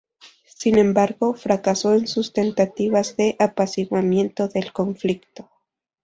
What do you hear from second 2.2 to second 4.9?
tentativas de apaciguamiento del